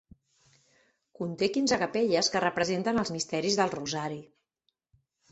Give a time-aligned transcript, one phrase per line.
[1.17, 4.17] Conté quinze capelles que representen els misteris del rosari.